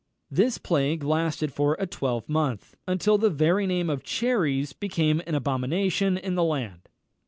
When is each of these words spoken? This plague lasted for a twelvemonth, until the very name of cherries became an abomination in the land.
This 0.31 0.57
plague 0.57 1.03
lasted 1.03 1.53
for 1.53 1.75
a 1.79 1.85
twelvemonth, 1.85 2.73
until 2.87 3.19
the 3.19 3.29
very 3.29 3.67
name 3.67 3.87
of 3.87 4.01
cherries 4.03 4.73
became 4.73 5.21
an 5.27 5.35
abomination 5.35 6.17
in 6.17 6.33
the 6.33 6.43
land. 6.43 6.89